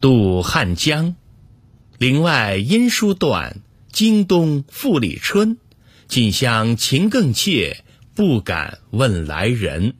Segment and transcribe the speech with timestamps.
[0.00, 1.16] 渡汉江。
[1.98, 5.56] 林外音书断经冬复历春
[6.08, 7.82] 近乡情更怯
[8.14, 9.94] 不敢问来人。